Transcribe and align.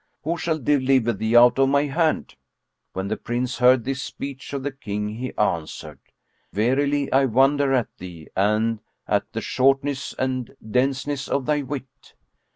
Who 0.23 0.35
shall 0.35 0.57
deliver 0.57 1.13
thee 1.13 1.37
out 1.37 1.59
of 1.59 1.69
my 1.69 1.83
hand?" 1.83 2.33
When 2.93 3.07
the 3.07 3.17
Prince 3.17 3.59
heard 3.59 3.83
this 3.83 4.01
speech 4.01 4.51
of 4.51 4.63
the 4.63 4.71
King 4.71 5.09
he 5.09 5.31
answered, 5.37 5.99
"Verily, 6.51 7.13
I 7.13 7.25
wonder 7.25 7.71
at 7.73 7.95
thee 7.99 8.27
and 8.35 8.79
at 9.07 9.31
the 9.33 9.41
shortness 9.41 10.15
and 10.17 10.55
denseness 10.67 11.27
of 11.27 11.45
thy 11.45 11.61
wit! 11.61 12.15